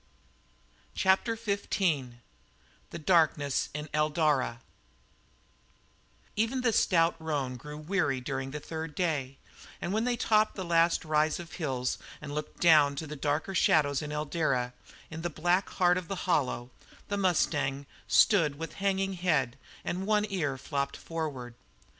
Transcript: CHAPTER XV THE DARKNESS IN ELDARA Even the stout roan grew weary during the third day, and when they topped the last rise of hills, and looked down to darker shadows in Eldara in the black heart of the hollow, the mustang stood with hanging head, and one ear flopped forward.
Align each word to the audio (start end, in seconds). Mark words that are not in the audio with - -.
CHAPTER 0.95 1.35
XV 1.35 1.67
THE 2.89 2.97
DARKNESS 2.97 3.69
IN 3.75 3.87
ELDARA 3.93 4.61
Even 6.35 6.61
the 6.61 6.73
stout 6.73 7.15
roan 7.19 7.55
grew 7.55 7.77
weary 7.77 8.19
during 8.19 8.49
the 8.49 8.59
third 8.59 8.95
day, 8.95 9.37
and 9.79 9.93
when 9.93 10.03
they 10.03 10.17
topped 10.17 10.55
the 10.55 10.65
last 10.65 11.05
rise 11.05 11.39
of 11.39 11.51
hills, 11.53 11.99
and 12.19 12.33
looked 12.33 12.59
down 12.59 12.95
to 12.95 13.05
darker 13.15 13.53
shadows 13.53 14.01
in 14.01 14.11
Eldara 14.11 14.73
in 15.11 15.21
the 15.21 15.29
black 15.29 15.69
heart 15.69 15.99
of 15.99 16.07
the 16.07 16.25
hollow, 16.25 16.71
the 17.09 17.15
mustang 17.17 17.85
stood 18.07 18.57
with 18.57 18.73
hanging 18.81 19.13
head, 19.13 19.55
and 19.85 20.07
one 20.07 20.25
ear 20.31 20.57
flopped 20.57 20.97
forward. 20.97 21.53